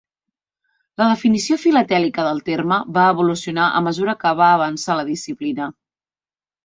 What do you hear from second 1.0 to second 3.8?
La definició filatèlica del terme va evolucionar